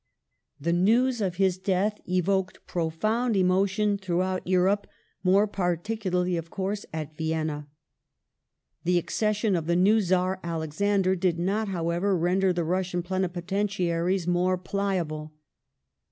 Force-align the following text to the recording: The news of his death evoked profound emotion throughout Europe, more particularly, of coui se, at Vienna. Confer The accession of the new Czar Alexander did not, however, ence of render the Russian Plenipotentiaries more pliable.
The 0.59 0.73
news 0.73 1.21
of 1.21 1.35
his 1.35 1.59
death 1.59 1.99
evoked 2.09 2.65
profound 2.65 3.37
emotion 3.37 3.99
throughout 3.99 4.47
Europe, 4.47 4.87
more 5.23 5.45
particularly, 5.45 6.37
of 6.37 6.49
coui 6.49 6.79
se, 6.79 6.87
at 6.91 7.15
Vienna. 7.15 7.53
Confer 7.53 7.67
The 8.85 8.97
accession 8.97 9.55
of 9.55 9.67
the 9.67 9.75
new 9.75 10.01
Czar 10.01 10.39
Alexander 10.43 11.15
did 11.15 11.37
not, 11.37 11.67
however, 11.67 12.13
ence 12.13 12.15
of 12.17 12.21
render 12.23 12.51
the 12.51 12.63
Russian 12.63 13.03
Plenipotentiaries 13.03 14.25
more 14.25 14.57
pliable. 14.57 15.35